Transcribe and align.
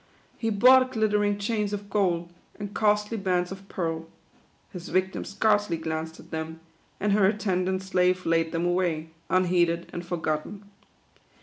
He 0.35 0.49
bought 0.49 0.93
glitter 0.93 1.23
ing 1.23 1.37
chains 1.37 1.73
of 1.73 1.87
gold, 1.87 2.33
and 2.57 2.73
costly 2.73 3.17
bands 3.17 3.51
of 3.51 3.69
pearl. 3.69 4.07
His 4.71 4.89
victim 4.89 5.23
scarcely 5.23 5.77
glanced 5.77 6.19
at 6.19 6.31
them, 6.31 6.59
and 6.99 7.11
her 7.13 7.27
attendant 7.27 7.83
slave 7.83 8.25
laid 8.25 8.51
them 8.51 8.65
away, 8.65 9.11
unheeded 9.29 9.91
and 9.93 10.03
forgotten. 10.03 10.63